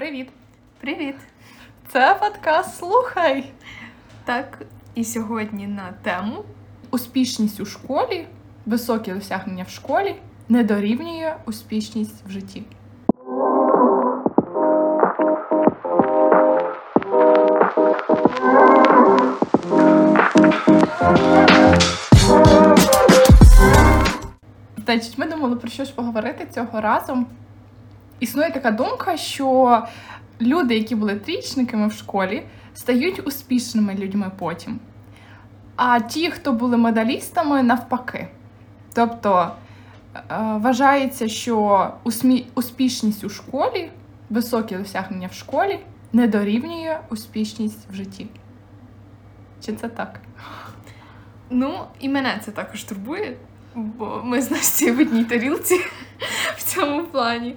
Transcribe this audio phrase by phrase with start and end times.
[0.00, 0.28] Привіт!
[0.80, 1.14] Привіт!
[1.88, 3.52] Це подкаст Слухай.
[4.24, 4.62] Так,
[4.94, 6.44] і сьогодні на тему
[6.90, 8.26] Успішність у школі,
[8.66, 10.14] високі досягнення в школі
[10.48, 12.62] не дорівнює успішність в житті.
[24.84, 27.26] Значить, ми думали про що ж поговорити цього разу.
[28.20, 29.78] Існує така думка, що
[30.40, 32.42] люди, які були трічниками в школі,
[32.74, 34.80] стають успішними людьми потім.
[35.76, 38.28] А ті, хто були медалістами, навпаки.
[38.94, 39.50] Тобто
[40.14, 41.86] е, вважається, що
[42.54, 43.90] успішність у школі,
[44.30, 45.78] високі досягнення в школі
[46.12, 48.26] не дорівнює успішність в житті.
[49.64, 50.20] Чи це так?
[51.50, 53.36] Ну, і мене це також турбує,
[53.74, 55.80] бо ми з Настю в одній тарілці
[56.56, 57.56] в цьому плані.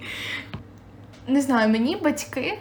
[1.28, 2.58] Не знаю, мені батьки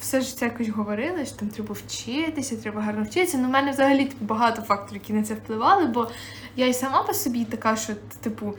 [0.00, 3.38] все життя якось говорили, що там треба вчитися, треба гарно вчитися.
[3.38, 6.10] Ну, в мене взагалі типу, багато факторів, які на це впливали, бо
[6.56, 8.54] я і сама по собі така, що, типу,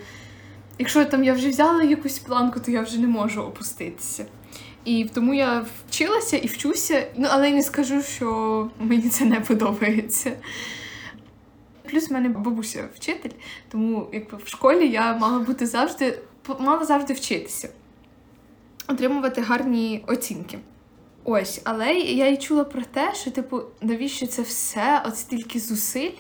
[0.80, 4.26] якщо там я вже взяла якусь планку, то я вже не можу опуститися.
[4.86, 9.40] І тому я вчилася і вчуся, ну але й не скажу, що мені це не
[9.40, 10.32] подобається.
[11.90, 13.30] Плюс в мене бабуся вчитель,
[13.72, 16.20] тому якби в школі я мала бути завжди,
[16.60, 17.70] мала завжди вчитися,
[18.88, 20.60] отримувати гарні оцінки.
[21.24, 26.12] Ось, але я й чула про те, що, типу, навіщо це все, от стільки зусиль,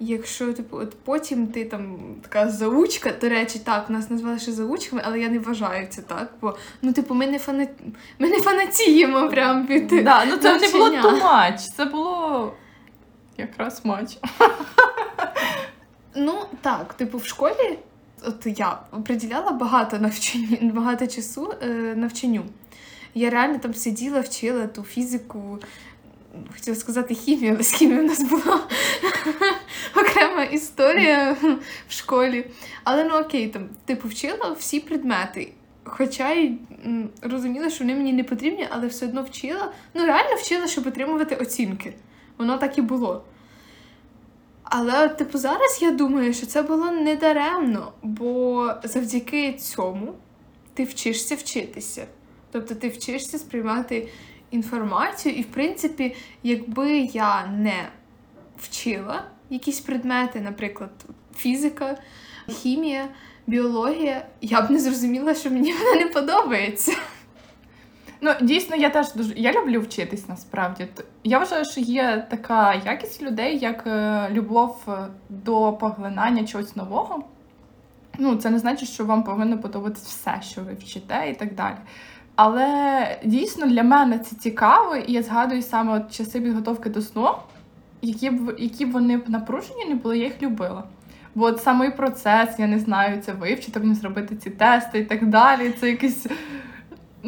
[0.00, 5.02] якщо, типу, от потім ти там така заучка, до речі, так, нас назвали ще заучками,
[5.04, 7.66] але я не вважаю це так, бо ну, типу, ми не фана...
[8.18, 9.86] ми не фанатіємо прям від.
[10.04, 11.18] Да, ну це не було навчання.
[11.18, 12.52] too much, це було
[13.38, 14.18] якраз матч.
[16.18, 17.78] Ну так, типу, в школі,
[18.22, 22.44] от я приділяла багато навчання, багато часу е, навчанню.
[23.14, 25.58] Я реально там сиділа, вчила ту фізику,
[26.54, 28.60] хотіла сказати хімію, але з хімією в нас була
[29.96, 31.36] окрема історія
[31.88, 32.46] в школі.
[32.84, 35.52] Але ну окей, там, типу, вчила всі предмети.
[35.84, 36.58] Хоча й
[37.22, 39.72] розуміла, що вони мені не потрібні, але все одно вчила.
[39.94, 41.94] Ну, реально вчила, щоб отримувати оцінки.
[42.38, 43.24] Воно так і було.
[44.70, 50.14] Але, типу, зараз я думаю, що це було недаремно, бо завдяки цьому
[50.74, 52.06] ти вчишся вчитися.
[52.52, 54.08] Тобто ти вчишся сприймати
[54.50, 57.88] інформацію, і, в принципі, якби я не
[58.58, 60.90] вчила якісь предмети, наприклад,
[61.36, 61.98] фізика,
[62.48, 63.08] хімія,
[63.46, 66.92] біологія, я б не зрозуміла, що мені вона не подобається.
[68.26, 70.86] Ну, дійсно, я теж дуже я люблю вчитись насправді.
[71.24, 74.92] Я вважаю, що є така якість людей, як е, любов е,
[75.28, 77.24] до поглинання чогось нового.
[78.18, 81.74] Ну, це не значить, що вам повинно подобатись все, що ви вчите, і так далі.
[82.36, 87.28] Але дійсно для мене це цікаво, і я згадую саме от часи підготовки до сну,
[88.02, 90.84] які б які б вони б напружені не були, я їх любила.
[91.34, 95.26] Бо от самий процес, я не знаю, це вивчити, мені зробити ці тести і так
[95.26, 95.74] далі.
[95.80, 96.26] Це якесь.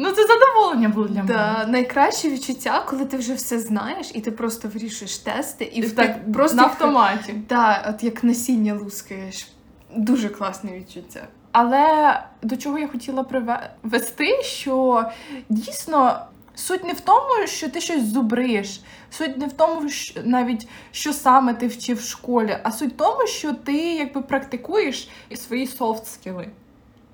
[0.01, 1.33] Ну, це задоволення було для мене.
[1.33, 5.81] Та найкраще відчуття, коли ти вже все знаєш, і ти просто вирішуєш тести, і, І
[5.81, 7.33] в- так просто на автоматі.
[7.47, 9.47] Та, от як насіння лускаєш.
[9.95, 11.27] Дуже класне відчуття.
[11.51, 15.05] Але до чого я хотіла привести, що
[15.49, 18.81] дійсно суть не в тому, що ти щось зубриш,
[19.11, 22.97] суть не в тому, що навіть що саме ти вчив в школі, а суть в
[22.97, 26.47] тому, що ти якби практикуєш свої софт скіли.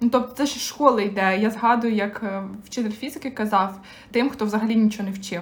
[0.02, 1.38] Ну, тобто це ж з школи йде.
[1.38, 3.80] Я згадую, як е, вчитель фізики казав
[4.12, 5.42] тим, хто взагалі нічого не вчив.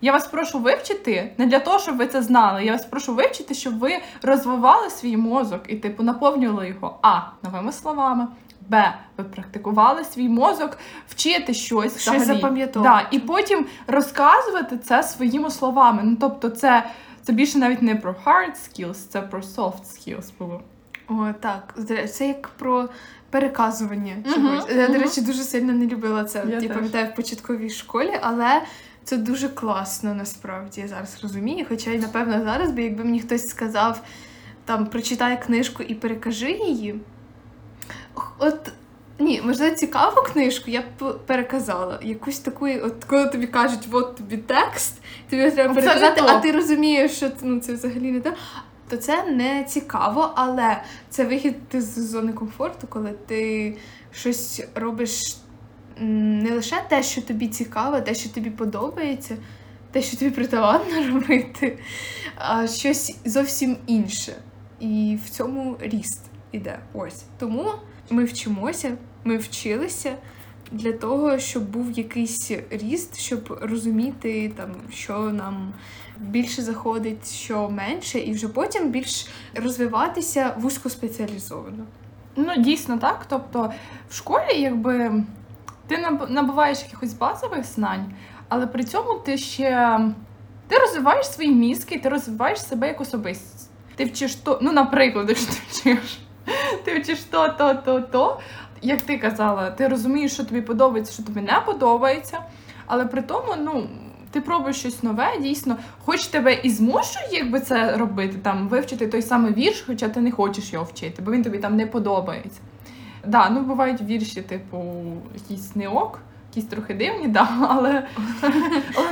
[0.00, 2.64] Я вас прошу вивчити не для того, щоб ви це знали.
[2.64, 7.72] Я вас прошу вивчити, щоб ви розвивали свій мозок і типу наповнювали його а новими
[7.72, 8.26] словами.
[8.68, 8.94] Б.
[9.16, 13.06] Ви практикували свій мозок, вчити щось Щось запам'ятовувати.
[13.10, 16.00] Да, і потім розказувати це своїми словами.
[16.04, 16.90] Ну тобто, це,
[17.22, 20.60] це більше навіть не про hard skills, це про soft skills було.
[21.08, 21.74] О, так.
[22.12, 22.88] Це як про
[23.30, 24.64] переказування Мгм, чогось.
[24.76, 26.44] Я, до речі, дуже сильно не любила це.
[26.48, 28.62] Я Я пам'ятаю в початковій школі, але
[29.04, 30.80] це дуже класно насправді.
[30.80, 31.66] Я зараз розумію.
[31.68, 34.02] Хоча й напевно зараз би, якби мені хтось сказав,
[34.64, 37.00] там прочитай книжку і перекажи її.
[38.38, 38.72] От
[39.18, 41.98] ні, можливо, цікаву книжку я б переказала.
[42.02, 47.12] Якусь таку, от коли тобі кажуть, от тобі текст, тобі треба переказати, а ти розумієш,
[47.12, 48.32] що ну, це взагалі не те.
[48.88, 53.76] То це не цікаво, але це вихід з зони комфорту, коли ти
[54.12, 55.36] щось робиш
[56.00, 59.36] не лише те, що тобі цікаво, те, що тобі подобається,
[59.90, 61.78] те, що тобі притаманно робити,
[62.36, 64.32] а щось зовсім інше.
[64.80, 66.20] І в цьому ріст
[66.52, 66.78] іде.
[66.94, 67.22] Ось.
[67.38, 67.70] Тому
[68.10, 70.16] ми вчимося, ми вчилися,
[70.72, 75.72] для того, щоб був якийсь ріст, щоб розуміти, там, що нам
[76.20, 81.84] більше заходить, що менше, і вже потім більш розвиватися вузькоспеціалізовано.
[82.36, 83.26] Ну, дійсно так.
[83.28, 83.72] Тобто
[84.10, 85.22] в школі, якби
[85.86, 88.12] ти набуваєш якихось базових знань,
[88.48, 90.00] але при цьому ти ще
[90.68, 93.70] ти розвиваєш свої мізки, ти розвиваєш себе як особистість.
[93.96, 96.18] Ти вчиш то, ну, наприклад, якщо ти вчиш,
[96.84, 98.40] ти вчиш то, то, то, то.
[98.82, 102.38] Як ти казала, ти розумієш, що тобі подобається, що тобі не подобається,
[102.86, 103.88] але при тому, ну.
[104.30, 109.22] Ти пробуєш щось нове, дійсно, хоч тебе і змушують, якби це робити, там вивчити той
[109.22, 112.60] самий вірш, хоча ти не хочеш його вчити, бо він тобі там не подобається.
[113.26, 115.04] Да, ну бувають вірші, типу,
[115.34, 116.20] якісь не ок,
[116.50, 118.06] якісь трохи дивні, да, але,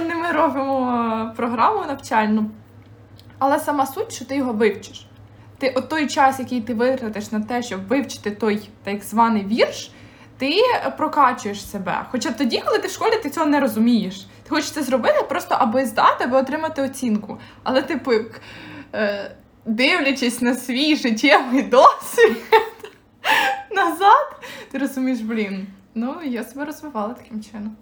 [0.09, 2.51] не ми робимо програму навчальну.
[3.39, 5.07] Але сама суть, що ти його вивчиш.
[5.59, 9.91] Ти от той час, який ти витратиш на те, щоб вивчити той так званий вірш,
[10.39, 10.53] ти
[10.97, 12.07] прокачуєш себе.
[12.11, 14.27] Хоча тоді, коли ти в школі, ти цього не розумієш.
[14.47, 17.39] Ти хочеш це зробити просто аби здати, аби отримати оцінку.
[17.63, 18.41] Але, типу, як,
[18.95, 19.31] е,
[19.65, 22.37] дивлячись на свій життєвий досвід
[23.71, 24.41] назад,
[24.71, 25.67] ти розумієш, блін.
[25.95, 27.77] Ну, я себе розвивала таким чином.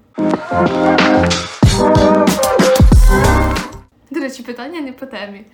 [4.11, 5.45] До речі, питання не по темі.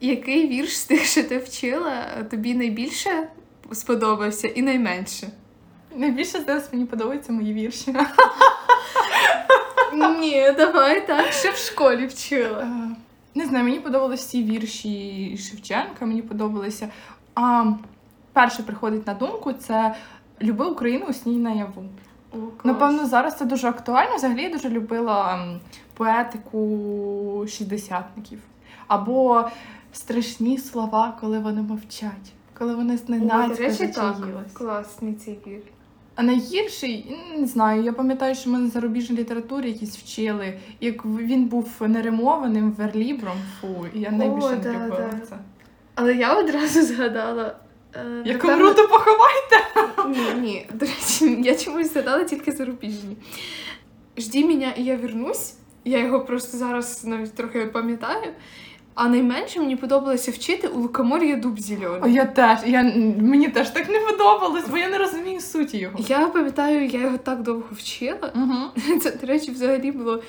[0.00, 3.28] Який вірш з тих, що ти вчила, тобі найбільше
[3.72, 5.28] сподобався і найменше?
[5.96, 7.94] Найбільше зараз мені подобаються мої вірші.
[10.20, 12.58] Ні, давай так, що в школі вчила.
[12.60, 12.96] Е,
[13.34, 16.88] Не знаю, мені подобалися всі вірші Шевченка, мені подобалися.
[17.34, 17.64] А
[18.32, 19.94] перше приходить на думку це
[20.42, 21.84] Люби Україну у сній наяву.
[22.32, 22.64] О, клас.
[22.64, 24.16] Напевно, зараз це дуже актуально.
[24.16, 25.60] Взагалі я дуже любила м,
[25.94, 28.38] поетику шістдесятників.
[28.86, 29.48] Або
[29.92, 33.92] страшні слова, коли вони мовчать, коли вони О, зненацька до речі, так.
[34.16, 34.52] зачаїлись.
[34.52, 35.62] Класний цей вір.
[36.14, 41.44] А найгірший, не знаю, я пам'ятаю, що ми на зарубіжній літературі якісь вчили, як він
[41.44, 45.26] був неримованим верлібром, фу, і я найбільше О, не да, любила да.
[45.28, 45.36] це.
[45.94, 47.56] Але я одразу згадала.
[47.94, 49.56] е, Як напевно- умру, поховайте!
[50.08, 50.66] Ні, ні.
[50.74, 53.16] До речі, я чомусь згадала тільки зарубіжні.
[54.18, 55.54] Жді мене, і я вернусь.
[55.84, 58.32] Я його просто зараз навіть трохи пам'ятаю.
[59.02, 62.14] А найменше мені подобалося вчити у лукомор'я дуб О, зелений.
[62.14, 62.82] я теж, я,
[63.18, 65.98] мені теж так не подобалось, бо я не розумію суті його.
[66.08, 68.32] Я пам'ятаю, я його так довго вчила.
[68.34, 68.98] Угу.
[69.00, 70.22] Це, до речі, взагалі було.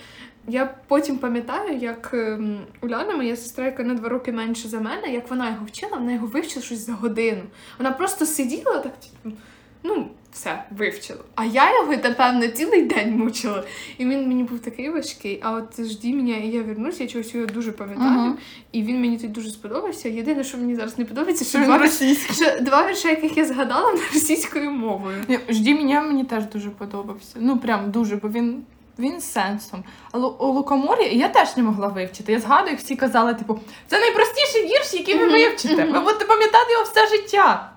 [0.48, 5.14] Я потім пам'ятаю, як ем, Уляна, моя сестра, яка на два роки менше за мене,
[5.14, 7.42] як вона його вчила, вона його вивчила щось за годину.
[7.78, 9.36] Вона просто сиділа так, типу,
[9.84, 11.20] ну, все, вивчила.
[11.36, 13.64] А я його, напевно, цілий день мучила.
[13.98, 15.40] І він мені був такий важкий.
[15.44, 18.12] А от жді мене, і я вернусь, я чогось його дуже пам'ятаю.
[18.12, 18.38] Мгм.
[18.72, 20.10] І він мені тут дуже сподобався.
[20.10, 21.88] Єдине, що мені зараз не подобається, що Що два,
[22.34, 25.18] що два вірша, яких я згадала, на російською мовою.
[25.50, 27.36] Жді мене мені теж дуже подобався.
[27.40, 28.64] Ну прям дуже, бо він.
[29.00, 29.84] Він з сенсом.
[30.12, 32.32] Але у Лукомор'я я теж не могла вивчити.
[32.32, 35.86] Я згадую, всі казали, типу, це найпростіший вірш, який ви вивчите.
[35.86, 37.71] Ви будете пам'ятати його все життя.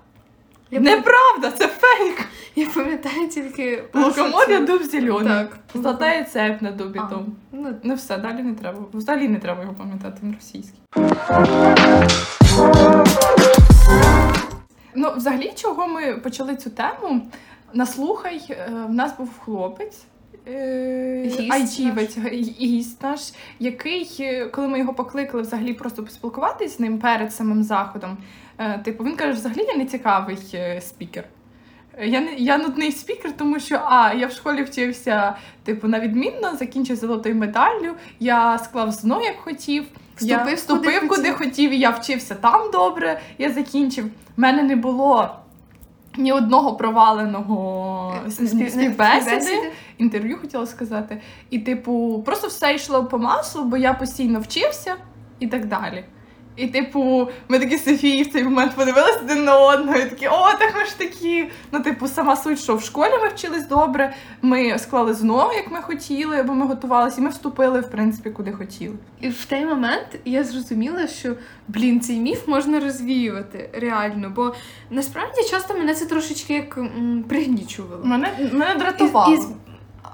[0.74, 2.26] Я, Неправда, це фейк.
[2.56, 5.28] я пам'ятаю тільки Лукомор'я дуб зелений.
[5.28, 5.58] Так.
[5.74, 7.26] Золотая цепь на дубі А, тому.
[7.52, 8.78] Ну, Ну все, далі не треба.
[8.92, 10.80] Взагалі не треба його пам'ятати, він російський.
[14.94, 17.20] Ну, взагалі, чого ми почали цю тему?
[17.72, 20.02] Наслухай, е, в нас був хлопець.
[20.48, 23.20] е, Гість айтівець, гі- гість наш,
[23.58, 28.16] який, е, коли ми його покликали взагалі просто поспілкуватись з ним перед самим заходом,
[28.84, 31.25] типу, він каже, взагалі я не цікавий е, спікер.
[31.99, 36.01] Е, Я, не, я нудний спікер, тому що а, я в школі вчився, типу, на
[36.01, 39.84] відмінно, закінчив золотою медаллю, я склав ЗНО, як хотів.
[40.20, 41.70] я Вступив, вступив куди куди, хотів.
[41.70, 44.05] і я вчився там добре, я закінчив.
[44.05, 45.37] У мене не було
[46.17, 51.20] ні одного проваленого Е, співбесіди, інтерв'ю хотіла сказати.
[51.51, 54.94] І, типу, просто все йшло по маслу, бо я постійно вчився
[55.39, 56.05] і так далі.
[56.56, 60.29] І, типу, ми такі з Софією в цей момент подивилися один на одного, і такі,
[60.29, 61.51] о, так ми ж такі.
[61.73, 65.81] Ну, типу, сама суть, що в школі ми вчились добре, ми склали знову, як ми
[65.82, 68.94] хотіли, бо ми готувалися, і ми вступили, в принципі, куди хотіли.
[69.20, 71.34] І в той момент я зрозуміла, що
[71.69, 74.32] блін, цей міф можна розвіювати реально.
[74.37, 74.55] Бо
[74.91, 78.05] насправді часто мене це трошечки як м, пригнічувало.
[78.05, 79.34] Мене, мене дратувало.
[79.34, 79.63] І- і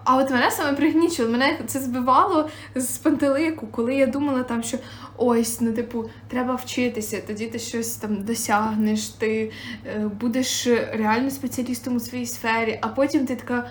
[0.04, 4.78] А от мене саме пригнічувало, мене це збивало з пантелику, коли я думала там, що
[5.16, 9.52] ось, ну типу, треба вчитися, тоді ти щось там досягнеш, ти
[9.86, 13.66] е, будеш реально спеціалістом у своїй сфері, а потім ти така.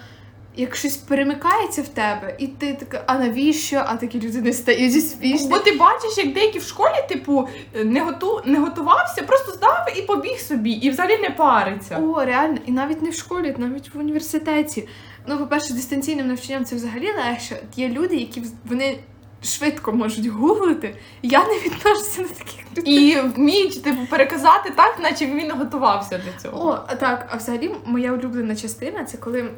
[0.55, 3.83] Як щось перемикається в тебе, і ти така, а навіщо?
[3.85, 5.49] А такі люди не стають успішні.
[5.49, 7.47] Бо ти бачиш, як деякі в школі, типу,
[7.83, 11.97] не, готу, не готувався, просто здав і побіг собі, і взагалі не париться.
[11.97, 14.87] О, реально, і навіть не в школі, навіть в університеті.
[15.27, 17.63] Ну, по-перше, дистанційним навчанням це взагалі легше.
[17.75, 18.99] Є люди, які вони
[19.43, 20.95] швидко можуть гуглити.
[21.21, 22.93] Я не відношуся до таких людей.
[22.93, 26.69] І вміють типу переказати так, наче він готувався до цього.
[26.69, 29.49] О, так, а взагалі моя улюблена частина це коли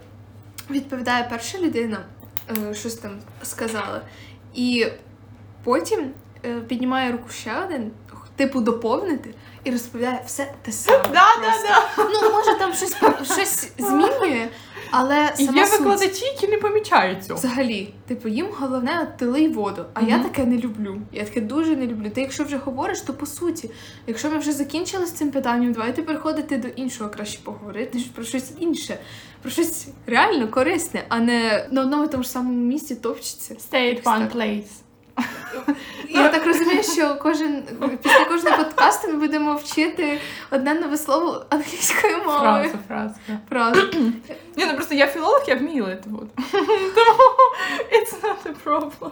[0.70, 1.98] відповідає перша людина,
[2.70, 3.12] е, щось там
[3.44, 4.02] сказала,
[4.54, 4.88] і
[5.64, 6.12] потім
[6.46, 7.92] е, піднімає руку ще один,
[8.36, 11.04] типу доповнити, і розповідає все те саме.
[11.14, 12.20] Да, да, просто.
[12.22, 12.96] Ну, може там щось,
[13.34, 14.48] щось змінює,
[14.92, 15.80] але сама є суть.
[15.80, 17.40] викладачі, які не помічають цього.
[17.40, 19.86] Взагалі, типу, їм головне от ти лий воду.
[19.94, 20.24] А я Мгм.
[20.30, 21.02] таке не люблю.
[21.12, 22.10] Я таке дуже не люблю.
[22.10, 23.70] Ти якщо вже говориш, то по суті,
[24.08, 28.24] якщо ми вже закінчили з цим питанням, давайте переходити до іншого, краще поговорити ж про
[28.24, 28.98] щось інше,
[29.42, 33.54] про щось реально корисне, а не на одному і тому ж самому місці топчеться.
[33.72, 34.68] Stay at one place.
[36.14, 37.64] Я так розумію, що кожен
[38.04, 40.20] після кожного подкасту ми будемо вчити
[40.52, 42.40] одне нове слово англійською мовою.
[42.42, 43.16] Фраза, фраза.
[43.50, 43.82] Правда.
[44.58, 46.30] Ні, ну просто я філолог, я вмію лити воду.
[46.96, 47.24] Тому
[47.92, 49.12] it's not a problem.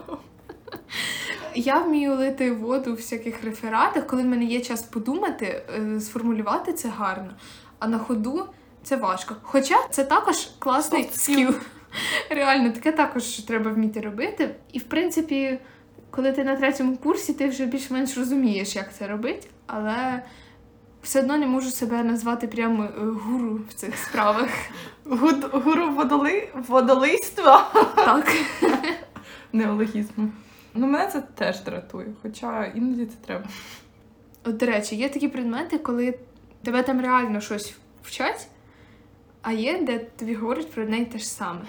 [1.54, 6.72] Я вмію лити воду у всяких рефератах, коли в мене є час подумати, е, сформулювати
[6.72, 7.30] це гарно,
[7.78, 8.46] а на ходу
[8.82, 9.36] це важко.
[9.42, 11.54] Хоча це також класний скіл.
[12.30, 14.54] Реально, таке також треба вміти робити.
[14.72, 15.58] І в принципі,
[16.10, 20.22] коли ти на третьому курсі, ти вже більш-менш розумієш, як це робити, але
[21.02, 24.48] все одно не можу себе назвати прямо е, гуру в цих справах.
[25.52, 26.48] Гуру водоли...
[26.68, 27.72] водолийства.
[27.96, 28.36] Так.
[29.52, 30.30] Неологізму.
[30.74, 33.44] Ну, мене це теж дратує, хоча іноді це треба.
[34.44, 36.18] От, до речі, є такі предмети, коли
[36.62, 38.46] тебе там реально щось вчать,
[39.42, 41.60] а є, де тобі говорять про одне й те ж саме.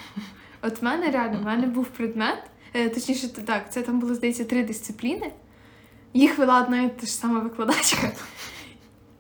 [0.62, 2.44] От в мене реально, в мене був предмет,
[2.74, 5.32] точніше, так, це там було, здається, три дисципліни.
[6.14, 8.12] Їх вела одна і та ж сама викладачка.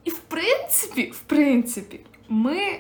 [0.03, 2.79] І в принципі, в принципі, ми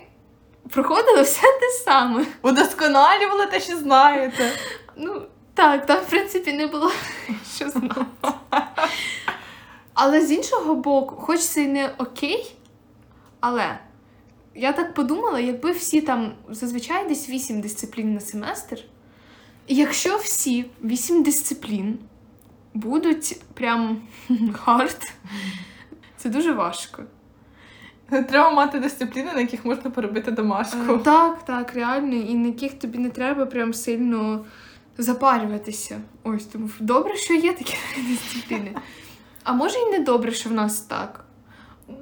[0.69, 2.25] проходили все те саме.
[2.41, 4.51] Удосконалювали те, що знаєте.
[4.97, 5.21] Ну,
[5.53, 6.91] так, там, в принципі, не було
[7.55, 8.05] що знати.
[9.93, 12.55] Але з іншого боку, хоч це й не окей,
[13.39, 13.79] але
[14.55, 18.83] я так подумала, якби всі там зазвичай десь 8 дисциплін на семестр,
[19.67, 21.99] якщо всі 8 дисциплін
[22.73, 24.01] будуть прям
[24.53, 25.13] hard,
[26.17, 27.03] це дуже важко.
[28.09, 30.93] Треба мати дисципліни, на яких можна поробити домашку.
[30.93, 34.45] Е, Так, так, реально, і на яких тобі не треба прям сильно
[34.97, 36.01] запарюватися.
[36.23, 37.77] Ось тому добре, що є такі
[38.09, 38.75] дисципліни.
[39.43, 41.25] А може і не добре, що в нас так.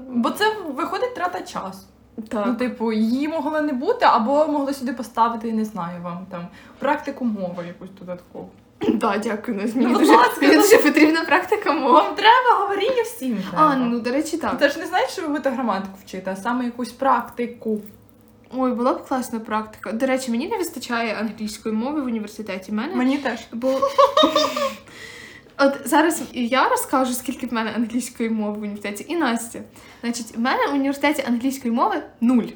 [0.09, 1.87] Бо це виходить трата часу.
[2.33, 6.47] Ну, типу, її могло не бути, або могли сюди поставити, не знаю, вам там
[6.79, 8.49] практику мови якусь додаткову.
[9.01, 9.57] Так, дякую.
[9.57, 10.11] Мені, Ну, дуже,
[10.41, 10.61] мені ну.
[10.61, 11.93] дуже потрібна практика мови.
[11.93, 13.37] Вам треба говоріння всім.
[13.49, 13.65] Треба.
[13.71, 14.57] А, ну до речі, так.
[14.57, 17.81] Ти ж не знаєш, що ви будете граматику вчити, а саме якусь практику.
[18.57, 19.91] Ой, була б класна практика.
[19.91, 22.71] До речі, мені не вистачає англійської мови в університеті.
[22.71, 23.39] Мене Мені теж.
[23.53, 23.67] Бо
[25.59, 29.59] от зараз я розкажу, скільки в мене англійської мови в університеті, і Настя.
[30.01, 32.47] Значить, в мене в університеті англійської мови нуль.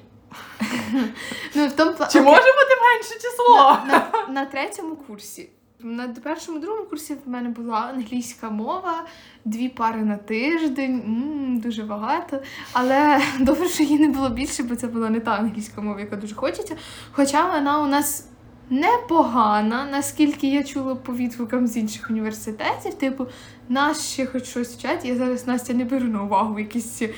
[1.56, 3.78] Ну, в тому пла- Чи окей, може бути менше число?
[3.88, 5.50] на, на третьому курсі.
[5.80, 9.06] На першому другому курсі в мене була англійська мова,
[9.46, 12.42] дві пари на тиждень, м, дуже багато.
[12.74, 16.16] Але добре, що її не було більше, бо це була не та англійська мова, яка
[16.16, 16.76] дуже хочеться.
[17.12, 18.28] Хоча вона у нас
[18.70, 22.94] непогана, наскільки я чула по відгукам з інших університетів.
[22.94, 23.26] Типу,
[23.70, 25.06] нас ще хоч щось вчать.
[25.06, 27.10] Я зараз Настя не беру на увагу якісь ем,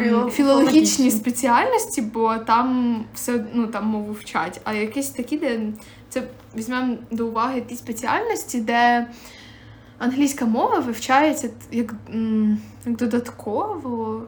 [0.00, 1.10] Філо- філологічні.
[1.10, 4.60] спеціальності, бо там все ну, там мову вчать.
[4.64, 5.60] А якісь такі, де
[6.08, 6.22] це
[6.56, 9.06] візьмемо до уваги ті спеціальності, де
[9.98, 11.94] англійська мова вивчається як,
[12.84, 14.22] як додатково.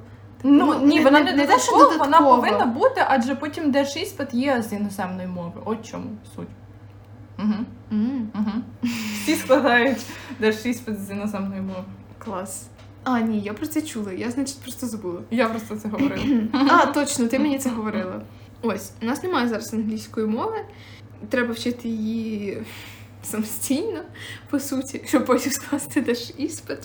[0.46, 2.36] Ну ні, вона не, не те, що додаткова, вона додаткова.
[2.36, 5.60] повинна бути, адже потім держіспит є з іноземної мови.
[5.64, 6.04] От чому
[6.36, 6.48] суть.
[7.38, 7.54] Угу,
[7.92, 8.90] М, угу.
[9.22, 9.98] Всі складають
[10.40, 11.84] держіспит з іноземної мови.
[12.18, 12.66] клас.
[13.04, 14.12] А, ні, я про це чула.
[14.12, 15.20] Я, значить, просто забула.
[15.30, 16.24] Я просто це говорила.
[16.70, 18.20] А, точно, ти мені це говорила.
[18.62, 20.56] Ось, у нас немає зараз англійської мови.
[21.28, 22.62] Треба вчити її
[23.22, 24.00] самостійно,
[24.50, 26.78] по суті, щоб потім скласти теж іспит.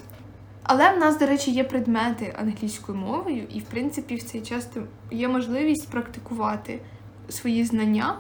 [0.72, 4.70] Але в нас, до речі, є предмети англійською мовою, і в принципі в цей час
[5.12, 6.80] є можливість практикувати
[7.30, 8.18] свої знання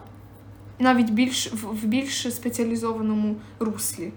[0.80, 4.14] навіть більш в, більш спеціалізованому руслі.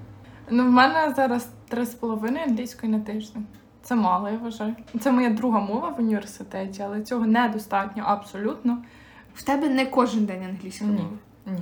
[0.50, 3.46] Ну, в мене зараз три з половиною англійської на тиждень.
[3.82, 4.74] Це мало, я вважаю.
[5.00, 8.82] Це моя друга мова в університеті, але цього недостатньо абсолютно.
[9.34, 11.08] В тебе не кожен день англійська мова.
[11.46, 11.52] Ні.
[11.52, 11.58] Ну,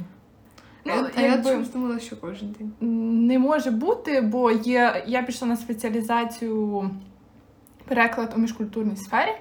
[0.84, 2.72] Ну, а я якби- чомусь думала, що кожен день.
[3.26, 5.04] Не може бути, бо є.
[5.06, 6.90] Я пішла на спеціалізацію
[7.84, 9.32] переклад у міжкультурній сфері,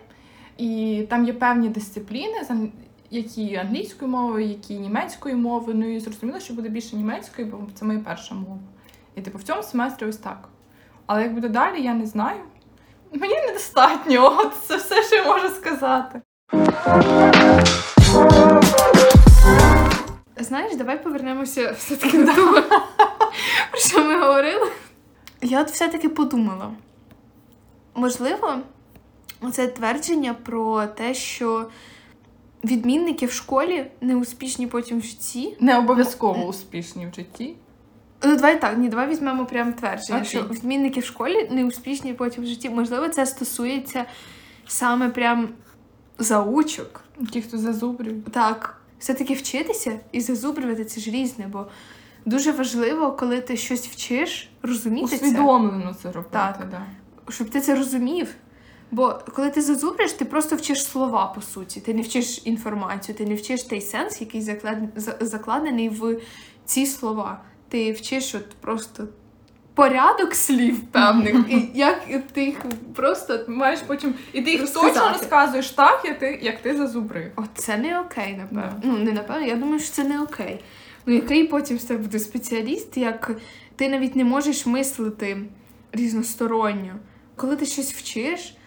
[0.58, 2.72] і там є певні дисципліни,
[3.12, 5.78] які англійською мовою, які німецькою мовою.
[5.78, 8.60] Ну і зрозуміло, що буде більше німецької, бо це моя перша мова.
[9.16, 10.50] І типу в цьому семестрі ось так.
[11.06, 12.40] Але як буде далі, я не знаю.
[13.14, 16.22] Мені недостатньо, от це все, що я можу сказати.
[20.70, 22.62] Знаєш, давай повернемося все-таки до того,
[23.72, 24.72] про що ми говорили.
[25.42, 26.72] Я от все-таки подумала.
[27.96, 28.56] Можливо,
[29.52, 31.70] це твердження про те, що
[32.64, 35.58] відмінники в школі не успішні потім в житті.
[35.60, 37.56] Не обов'язково успішні в житті.
[38.24, 40.30] Ну, давай так, ні, давай візьмемо прям твердження, Окей.
[40.30, 42.70] що відмінники в школі не успішні потім в житті.
[42.70, 44.06] Можливо, це стосується
[44.68, 45.50] саме прям
[46.20, 47.04] заучок.
[47.32, 48.32] Ті, хто зазубрюють.
[48.32, 51.66] Так, все-таки вчитися і зазубрювати це ж різне, бо
[52.26, 56.30] дуже важливо, коли ти щось вчиш, розуміти Усвідомлено це робити.
[56.32, 56.68] Так.
[56.72, 56.86] Да.
[57.32, 58.36] щоб ти це розумів.
[58.92, 61.82] Бо коли ти зазубриш, ти просто вчиш слова, по суті.
[61.82, 64.42] Ти не вчиш інформацію, ти не вчиш той сенс, який
[65.20, 66.20] закладений в
[66.66, 67.42] ці слова.
[67.70, 69.08] Ти вчиш от просто
[69.80, 72.58] порядок слів певних, і як ти їх
[72.96, 73.40] просто.
[73.48, 74.14] Маєш потім.
[74.34, 74.94] І ти їх Розказати.
[74.94, 77.32] точно розказуєш так, як ти, як ти зазубрив.
[77.36, 78.82] От це не окей, напевно.
[78.84, 80.60] Ну, не напевно, я думаю, що це не окей.
[81.06, 83.32] Ну, який потім з тебе буде спеціаліст, як
[83.76, 85.38] ти навіть не можеш мислити
[85.92, 86.94] різносторонньо.
[87.36, 88.58] Коли ти щось вчиш,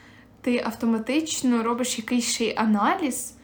[0.40, 3.34] ти автоматично робиш якийсь ще й аналіз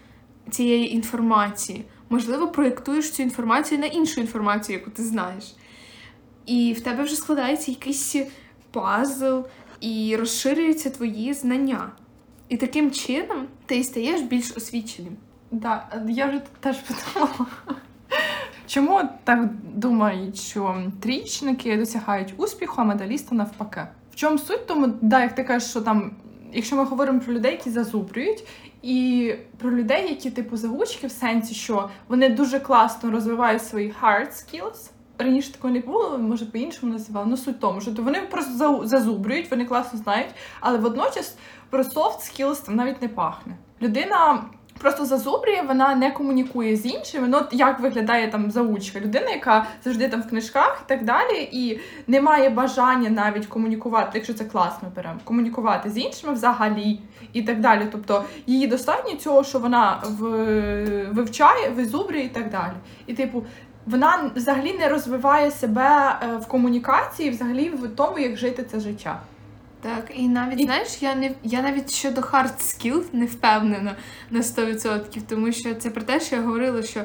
[0.51, 1.85] цієї інформації.
[2.11, 5.55] Можливо, проєктуєш цю інформацію на іншу інформацію, яку ти знаєш.
[6.49, 8.17] І в тебе вже складається якийсь
[8.71, 9.41] пазл,
[9.81, 11.93] і розширюються твої знання.
[12.49, 15.17] І таким чином ти стаєш більш освіченим.
[15.51, 17.47] Да, я вже теж подумала.
[18.67, 23.87] Чому так думають, що трічники досягають успіху, а медалісти навпаки?
[24.13, 24.67] В чому суть?
[24.67, 26.17] Тому, да, як ти кажеш, що там,
[26.53, 28.45] якщо ми говоримо про людей, які зазубрюють,
[28.83, 34.31] і про людей, які типу заучки, в сенсі, що вони дуже класно розвивають свої hard
[34.31, 34.91] skills.
[35.19, 37.27] Раніше такого не було, може по-іншому називали.
[37.31, 41.37] Ну суть в тому, що вони просто зазубрюють, вони класно знають, але водночас
[41.71, 43.57] про soft skills там навіть не пахне.
[43.83, 44.45] Людина
[44.81, 47.29] просто зазубрює, вона не комунікує з іншими.
[47.29, 49.01] Ну, от як виглядає там заучка?
[49.01, 54.11] Людина, яка завжди там в книжках і так далі, і не має бажання навіть комунікувати,
[54.15, 57.01] якщо це класно беремо, комунікувати з іншими взагалі
[57.33, 57.89] і так далі.
[57.93, 62.73] Тобто їй достатньо цього, що вона в- вивчає, визубрює і так далі.
[63.07, 63.43] І типу.
[63.91, 69.21] Вона взагалі не розвиває себе е, в комунікації, взагалі в тому, як жити це життя.
[69.81, 73.97] Так, і навіть І- знаєш, я не я навіть щодо hard skill не впевнена
[74.31, 77.01] на 100%, тому що це про те, що я говорила, що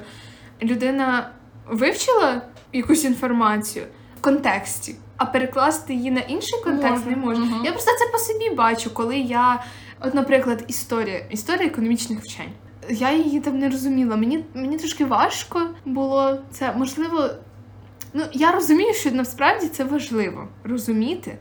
[0.61, 1.29] людина
[1.69, 2.41] вивчила
[2.73, 3.85] якусь інформацію
[4.19, 7.41] в контексті, а перекласти її на інший контекст не може.
[7.41, 7.65] Мгм.
[7.65, 9.63] Я просто це по собі бачу, коли я,
[10.01, 12.51] от, наприклад, історія, історія економічних вчень.
[12.89, 14.15] Я її там не розуміла.
[14.15, 16.73] Мені, мені трошки важко було це.
[16.77, 17.29] Можливо,
[18.13, 21.37] ну я розумію, що насправді це важливо розуміти.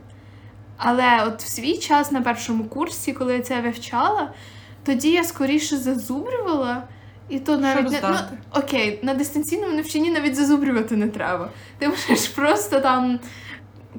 [0.77, 4.33] Але от в свій час на першому курсі, коли я це вивчала,
[4.85, 6.83] тоді я скоріше зазубрювала,
[7.29, 8.15] і то навіть не, ну,
[8.51, 11.49] окей, на дистанційному навчанні навіть зазубрювати не треба.
[11.77, 13.19] Ти можеш просто там,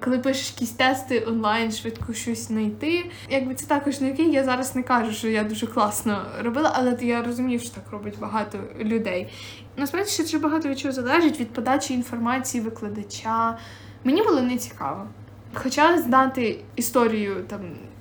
[0.01, 3.11] коли пишеш якісь тести онлайн, швидко щось знайти.
[3.31, 6.99] Якби це також не окей, я зараз не кажу, що я дуже класно робила, але
[7.01, 9.29] я розумію, що так робить багато людей.
[9.77, 13.59] Насправді ще дуже багато від чого залежить від подачі інформації викладача.
[14.05, 15.07] Мені було не цікаво.
[15.55, 17.61] Хоча знати історію там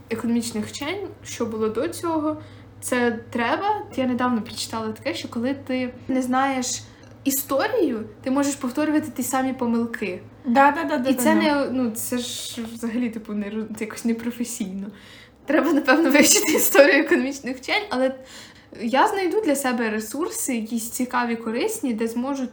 [0.09, 2.37] економічних вчень, що було до цього,
[2.81, 3.81] це треба.
[3.95, 6.83] Я недавно прочитала таке, що коли ти не знаєш
[7.23, 10.21] історію, ти можеш повторювати ті самі помилки.
[10.45, 11.35] Да, да, да, І да, це да.
[11.35, 14.87] не ну це ж взагалі типу не це якось непрофесійно.
[15.45, 18.15] Треба, напевно, вивчити історію економічних вчень, але
[18.81, 22.47] я знайду для себе ресурси, якісь цікаві, корисні, де зможу,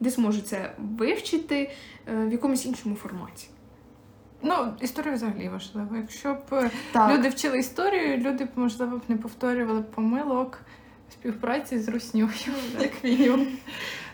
[0.00, 1.70] де зможу це вивчити
[2.06, 3.48] е, в якомусь іншому форматі.
[4.42, 5.96] Ну, історія взагалі важлива.
[5.96, 7.18] Якщо б е, Так.
[7.18, 10.60] люди вчили історію, люди б, можливо, б не повторювали помилок
[11.12, 12.30] співпраці з русньою,
[12.80, 13.48] як мінімум.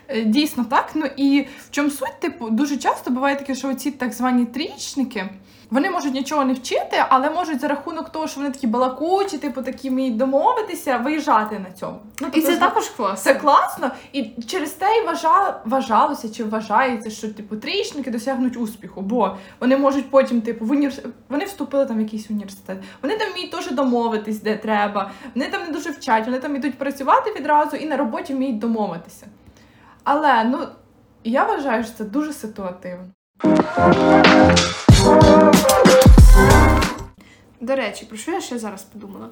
[0.07, 0.91] Е, Дійсно так.
[0.93, 5.29] Ну і в чому суть, типу, дуже часто буває таке, що оці так звані трічники.
[5.71, 9.61] Вони можуть нічого не вчити, але можуть за рахунок того, що вони такі балакучі, типу
[9.61, 11.99] такі вміють домовитися, виїжджати на цьому.
[12.21, 13.33] Ну, І це тобто, також класно.
[13.33, 15.61] це класно, і через те й вважа...
[15.65, 20.99] вважалося чи вважається, що типу трічники досягнуть успіху, бо вони можуть потім, типу, в універс...
[21.29, 22.77] вони вступили там в якийсь університет.
[23.01, 25.11] Вони там вміють теж домовитись, де треба.
[25.35, 29.27] Вони там не дуже вчать, вони там йдуть працювати відразу і на роботі вміють домовитися.
[30.05, 30.67] Але ну
[31.23, 33.05] я вважаю, що це дуже ситуативно.
[37.61, 39.29] До речі, про що я ще зараз подумала?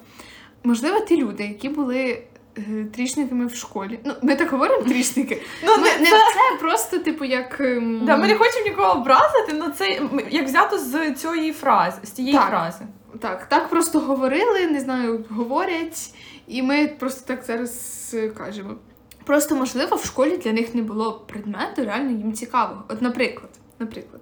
[0.64, 2.24] Можливо, ті люди, які були
[2.58, 2.62] е,
[2.96, 4.00] трішниками в школі.
[4.06, 5.42] Ну, ми так говоримо трішники.
[5.64, 6.12] Ну, Ми, не, не це...
[6.12, 7.60] це просто, типу, як.
[7.62, 12.10] ем, Да, ми не хочемо нікого образити, але це як взято з цієї фрази, з
[12.10, 12.50] тієї Так.
[12.50, 12.86] фрази.
[13.20, 16.14] Так, так просто говорили, не знаю, говорять,
[16.48, 18.76] і ми просто так зараз е, кажемо.
[19.24, 22.84] Просто, можливо, в школі для них не було предмету реально їм цікавого.
[22.90, 24.22] От, наприклад, наприклад,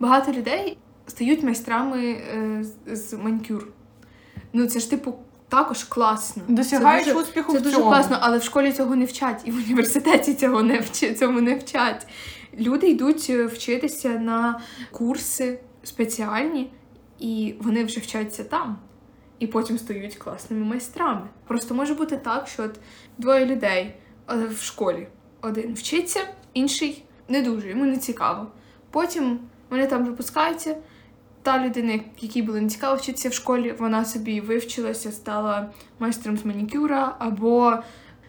[0.00, 2.64] багато людей стають майстрами е,
[2.96, 3.68] з- манікюр.
[4.52, 5.14] Ну, це ж, типу,
[5.48, 6.42] також класно.
[6.48, 7.88] Досягають це дуже, успіху це в дуже цьому.
[7.88, 11.54] класно, але в школі цього не вчать, і в університеті цього не вчи, цьому не
[11.54, 12.06] вчать.
[12.58, 16.72] Люди йдуть е, вчитися на курси спеціальні,
[17.18, 18.78] і вони вже вчаться там.
[19.38, 21.26] І потім стають класними майстрами.
[21.46, 22.74] Просто може бути так, що от
[23.18, 23.94] двоє людей
[24.28, 25.06] в школі.
[25.42, 26.20] Один вчиться,
[26.54, 28.46] інший не дуже, йому не цікаво.
[28.90, 29.38] Потім
[29.70, 30.76] вони там випускаються.
[31.42, 36.44] Та людина, якій було не цікаво вчитися в школі, вона собі вивчилася, стала майстром з
[36.44, 37.72] манікюра або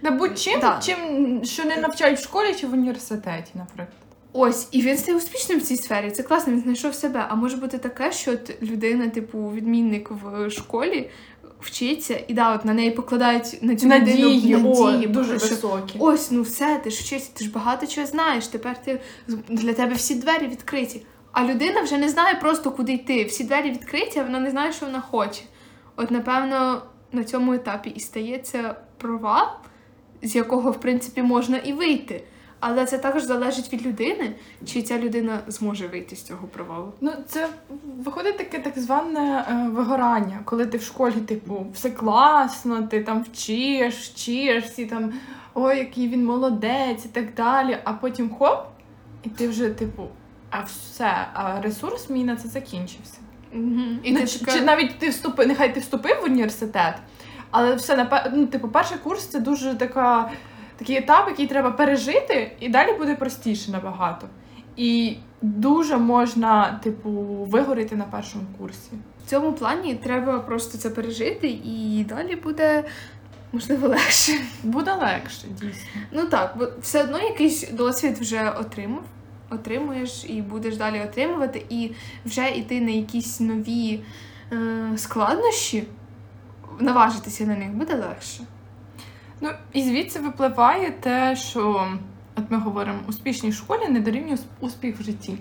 [0.04, 0.80] Да будь-чим, Да.
[0.84, 0.98] чим,
[1.44, 3.88] що не навчають в школі чи в університеті, наприклад.
[4.34, 6.12] Ось, і він стає успішним в цій сфері.
[6.12, 7.26] Це класно, він знайшов себе.
[7.30, 11.10] А може бути таке, що людина, типу, відмінник в школі
[11.62, 15.96] вчиться, і да, от на неї покладають на цю Надії, людину о, дуже що високі.
[16.00, 18.48] Ось, ну все, ти ж вчишся, ти ж багато чого знаєш.
[18.48, 19.00] Тепер ти
[19.50, 21.06] для тебе всі двері відкриті.
[21.32, 23.24] А людина вже не знає просто куди йти.
[23.24, 25.42] Всі двері відкриті, а вона не знає, що вона хоче.
[25.96, 29.48] От, напевно, на цьому етапі і стається провал,
[30.22, 32.24] з якого, в принципі, можна і вийти.
[32.60, 36.94] Але це також залежить від людини, чи ця людина зможе вийти з цього провалу.
[37.02, 37.50] Ну, це
[37.98, 43.24] виходить таке так зване е, вигорання, коли ти в школі, типу, все класно, ти там
[43.24, 45.14] вчиш, вчиш, всі там
[45.54, 47.78] ой, який він молодець і так далі.
[47.84, 48.66] А потім хоп,
[49.24, 50.04] і ти вже, типу,
[50.50, 53.18] а все, а ресурс мій на це закінчився.
[54.04, 56.96] І ну, ти чи, така- чи навіть ти вступив, нехай ти вступив в університет,
[57.52, 60.32] але все напе- ну, типу, перший курс це дуже така,
[60.78, 64.28] такий етап, який треба пережити, і далі буде простіше набагато.
[64.76, 67.10] І дуже можна, типу,
[67.50, 68.92] вигоріти на першому курсі.
[69.26, 72.84] В цьому плані треба просто це пережити, і далі буде
[73.52, 74.32] можливо легше.
[74.64, 76.02] Буде легше, дійсно.
[76.12, 79.04] Ну так, бо все одно якийсь досвід вже отримав,
[79.50, 81.92] отримуєш і будеш далі отримувати, і
[82.26, 84.00] вже йти на якісь нові
[84.52, 85.84] е, складнощі,
[86.80, 88.44] наважитися на них буде легше.
[89.42, 91.88] Ну і звідси випливає те, що
[92.36, 95.38] от ми говоримо, успішній школі не дорівнює успіх в житті.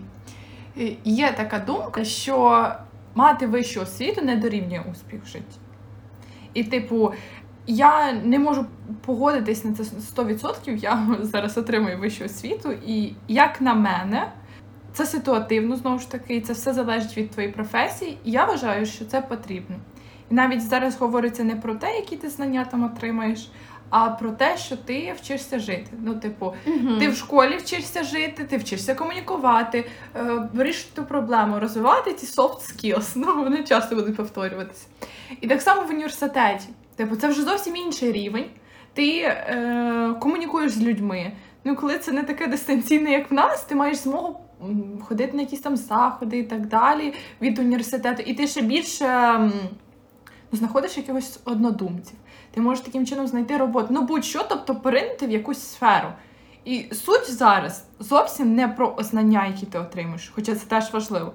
[1.05, 2.69] Є така думка, що
[3.15, 5.59] мати вищу освіту не дорівнює успіх в житті.
[6.55, 7.13] І, типу,
[7.67, 8.67] я не можу
[9.07, 14.33] погодитись на це 100%, я зараз отримую вищу освіту, і як на мене,
[14.93, 18.19] це ситуативно знову ж таки, це все залежить від твоєї професії.
[18.25, 19.77] І я вважаю, що це потрібно.
[20.31, 23.51] І навіть зараз говориться не про те, які ти знання там отримаєш,
[23.91, 25.87] а про те, що ти вчишся жити.
[26.03, 26.55] Ну, типу,
[26.99, 29.85] ти в школі вчишся жити, ти вчишся комунікувати,
[30.17, 33.13] е, вирішити проблему, розвивати ці soft skills.
[33.17, 34.87] Ну, вони часто будуть повторюватися.
[35.41, 36.69] І так само в університеті.
[36.97, 38.45] Типу, це вже зовсім інший рівень.
[38.95, 41.33] Ти е, комунікуєш з людьми.
[41.65, 44.41] Ну, коли це не таке дистанційне, як в нас, ти маєш змогу
[45.09, 48.23] ходити на якісь там заходи і так далі від університету.
[48.27, 49.39] І ти ще більше
[50.57, 52.17] знаходиш якихось однодумців.
[52.51, 53.87] Ти можеш таким чином знайти роботу.
[53.91, 56.09] Ну, будь-що, тобто поринути в якусь сферу.
[56.65, 61.33] І суть зараз зовсім не про знання, які ти отримуєш, хоча це теж важливо.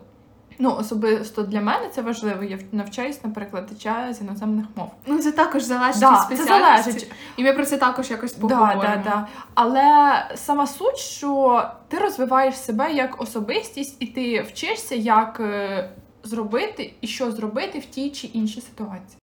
[0.60, 2.44] Ну, особисто для мене це важливо.
[2.44, 4.92] Я навчаюсь, наприклад, перекладача з іноземних мов.
[5.06, 7.12] Ну, це також залежить Да, від це залежить.
[7.38, 8.82] І ми про це також якось поговоримо.
[8.82, 9.28] да, да.
[9.54, 15.90] Але сама суть, що ти розвиваєш себе як особистість, і ти вчишся, як е,
[16.24, 19.18] зробити і що зробити в тій чи іншій ситуації.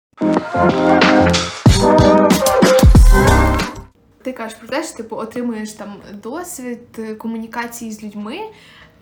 [4.23, 8.41] Ти кажеш про те, що типу отримуєш там досвід е, комунікації з людьми,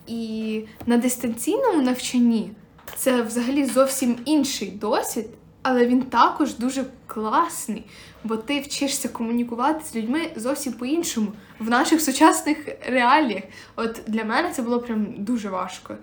[0.06, 2.50] і на дистанційному навчанні
[2.96, 5.26] це взагалі зовсім інший досвід,
[5.62, 7.84] але він також дуже класний,
[8.24, 13.42] бо ти вчишся комунікувати з людьми зовсім по-іншому в наших сучасних реаліях.
[13.76, 15.96] От для мене це було прям дуже важко.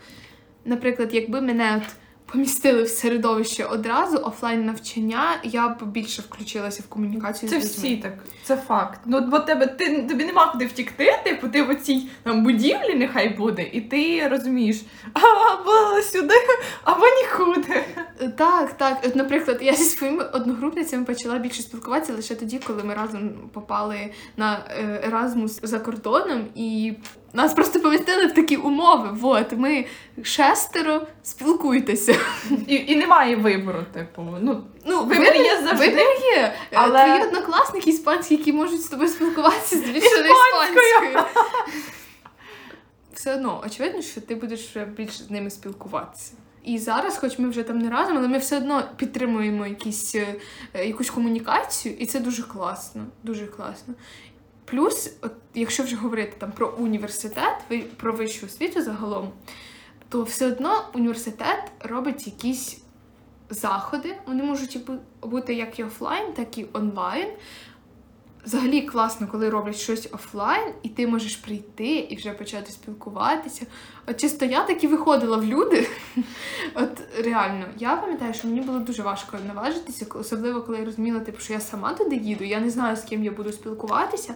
[0.66, 1.96] Наприклад, якби мене от
[2.32, 7.70] помістили в середовище одразу офлайн навчання, я б більше включилася в комунікацію Це з людьми.
[7.78, 9.00] всі так, це факт.
[9.06, 13.30] Ну, бо тебе ти тобі нема куди втікти, типу ти в оцій там будівлі нехай
[13.30, 14.82] буде, і ти розумієш,
[15.14, 16.36] або сюди,
[16.84, 17.84] або нікуди.
[18.38, 18.98] Так, так.
[19.06, 24.10] От, наприклад, я зі своїми одногрупницями почала більше спілкуватися лише тоді, коли ми разом попали
[24.38, 24.60] на
[25.04, 26.94] Еразмус за кордоном, і
[27.34, 29.18] Нас просто помістили в такі умови.
[29.22, 29.86] От, ми
[30.24, 32.16] шестеро спілкуйтеся.
[32.68, 34.22] І, і немає вибору, типу.
[34.42, 35.86] Ну, Ну, Вибір є завжди.
[35.90, 36.54] Вибір є.
[36.74, 37.06] Але- Але...
[37.06, 41.24] Твої однокласники іспанські, які можуть з тобою спілкуватися з більше Іспанською.
[43.14, 46.34] Все одно, очевидно, що ти будеш більше з ними спілкуватися.
[46.64, 50.36] І зараз, хоч ми вже там не разом, але ми все одно підтримуємо якісь, е,
[50.74, 53.06] е, якусь комунікацію, і це дуже класно.
[53.24, 53.94] Дуже класно.
[54.70, 57.56] Плюс, от, якщо вже говорити там про університет,
[57.98, 59.32] про вищу освіту загалом,
[60.10, 62.82] то все одно університет робить якісь
[63.50, 64.16] заходи.
[64.28, 64.80] Вони можуть
[65.22, 67.30] бути як і офлайн, так і онлайн.
[68.46, 73.66] Взагалі класно, коли роблять щось офлайн, і ти можеш прийти і вже почати спілкуватися.
[74.08, 75.88] От чисто я таки виходила в люди.
[76.76, 81.40] От реально, я пам'ятаю, що мені було дуже важко наважитися, особливо коли я розуміла, типу,
[81.40, 84.34] що я сама туди їду, я не знаю, з ким я буду спілкуватися.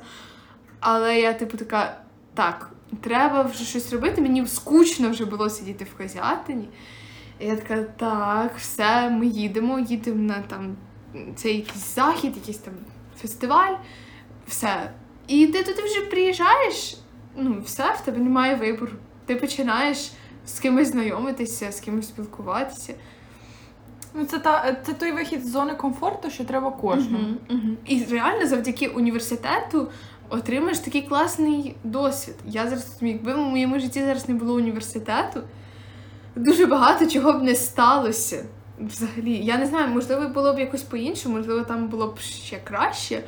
[0.80, 2.02] Але я, типу, така,
[2.34, 2.70] так,
[3.02, 4.22] треба вже щось робити.
[4.22, 6.70] Мені скучно вже було сидіти в Козятині.
[7.40, 10.76] І я така, так, все, ми їдемо, їдемо на там
[11.36, 12.74] цей якийсь захід, якийсь там
[13.22, 13.74] фестиваль,
[14.48, 14.92] все.
[15.28, 16.98] І ти туди вже приїжджаєш,
[17.36, 18.92] ну, все, в тебе немає вибору.
[19.26, 20.12] Ти починаєш
[20.46, 22.94] з кимось знайомитися, з кимось спілкуватися.
[24.14, 27.24] ну це, та, це той вихід з зони комфорту, що треба кожному.
[27.24, 27.78] Мгм, мгм.
[27.86, 29.88] І реально завдяки університету
[30.30, 32.36] отримаєш такий класний досвід.
[32.46, 35.42] Я зараз якби в моєму житті зараз не було університету,
[36.36, 38.46] дуже багато чого б не сталося.
[38.80, 43.24] Взагалі, я не знаю, можливо, було б якось по-іншому, можливо, там було б ще краще.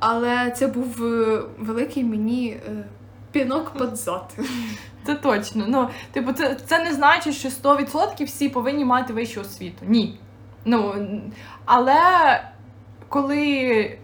[0.00, 2.84] Але це був е, великий мені е,
[3.32, 4.36] пінок під зад.
[5.06, 5.64] Це точно.
[5.68, 9.84] Ну, типу, це, це не значить, що 100% всі повинні мати вищу освіту.
[9.88, 10.18] Ні.
[10.64, 10.94] Ну,
[11.64, 12.00] але
[13.08, 13.98] коли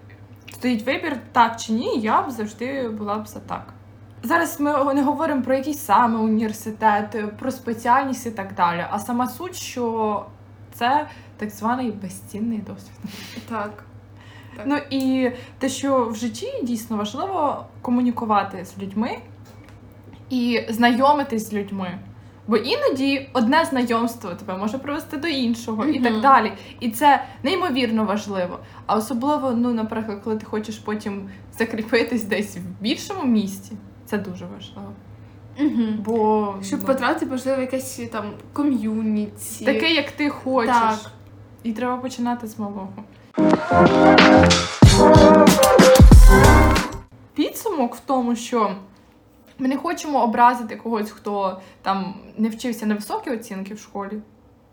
[0.52, 3.74] стоїть вибір, так чи ні, я б завжди була б за так.
[4.22, 8.87] Зараз ми не говоримо про якийсь саме університет, про спеціальність і так далі.
[8.90, 10.26] А сама суть, що
[10.74, 13.12] це так званий безцінний досвід.
[13.48, 13.84] Так.
[14.66, 19.18] Ну і те, що в житті дійсно важливо комунікувати з людьми
[20.30, 21.98] і знайомитись з людьми.
[22.48, 26.52] Бо іноді одне знайомство тебе може привести до іншого і так далі.
[26.80, 28.58] І це неймовірно важливо.
[28.87, 34.46] А особливо, ну, наприклад, коли ти хочеш потім закріпитись десь в більшому місті, це дуже
[34.46, 34.92] важливо.
[35.61, 35.83] Угу.
[35.99, 39.64] Бо Щоб потрапити, можливо, якесь там ком'юніті.
[39.64, 40.75] таке, як ти хочеш.
[40.75, 41.11] Так.
[41.62, 42.93] І треба починати з малого.
[47.35, 48.77] Підсумок в тому, що
[49.59, 54.21] ми не хочемо образити когось, хто там не вчився на високі оцінки в школі,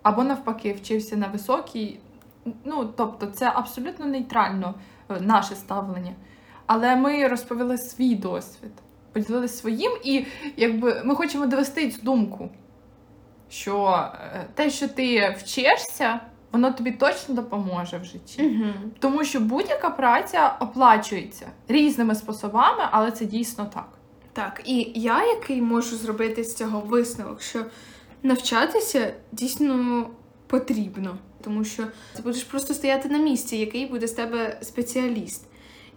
[0.04, 2.00] або навпаки, вчився на високі.
[2.66, 4.74] Ну, тобто, це абсолютно нейтрально
[5.10, 6.12] е, наше ставлення.
[6.66, 8.72] Але ми розповіли свій досвід,
[9.14, 10.26] поділилися своїм, і
[10.58, 12.50] якби ми хочемо довести цю думку,
[13.50, 16.20] що е, те, що ти вчишся,
[16.52, 18.44] воно тобі точно допоможе в житті.
[18.44, 18.74] Угу.
[19.00, 23.90] Тому що будь-яка праця оплачується різними способами, але це дійсно так.
[24.34, 27.66] Так, і я, який можу зробити з цього висновок, що
[28.24, 30.08] навчатися дійсно
[30.48, 31.84] потрібно, тому що
[32.16, 35.48] ти будеш просто стояти на місці, який буде з тебе спеціаліст.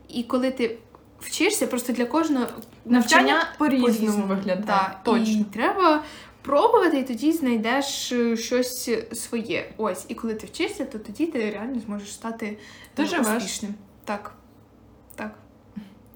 [0.08, 0.78] І коли ти
[1.26, 2.46] вчишся, просто для кожного
[2.84, 4.64] Навчання по-різному виглядає.
[4.66, 5.00] Да.
[5.04, 5.40] Точно.
[5.40, 6.04] І треба
[6.42, 9.72] пробувати, і тоді знайдеш е, щось своє.
[9.76, 12.58] Ось, і коли ти вчишся, то тоді ти реально зможеш стати
[12.94, 13.74] Ти е, успішним.
[14.04, 14.34] Так.
[15.14, 15.34] Так.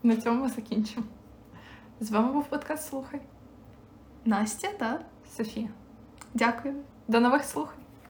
[0.03, 1.07] На цьому закінчимо.
[2.01, 3.21] З вами був подкаст Слухай.
[4.25, 5.01] Настя, так.
[5.37, 5.68] Софія.
[6.35, 6.75] Дякую.
[7.09, 7.78] До нових слухань.